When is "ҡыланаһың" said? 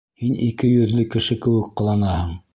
1.83-2.35